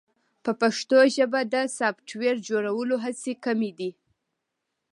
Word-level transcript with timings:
په 0.43 0.51
پښتو 0.61 0.99
ژبه 1.15 1.41
د 1.53 1.55
سافټویر 1.77 2.35
جوړولو 2.49 2.95
هڅې 3.03 3.33
کمې 3.43 3.71
دي. 3.79 3.91